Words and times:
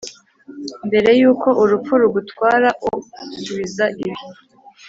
mbere 0.87 1.09
yuko 1.19 1.47
urupfu 1.61 1.91
rugutwara, 2.01 2.69
o 2.87 2.89
subiza 3.43 3.85
ibi. 4.03 4.21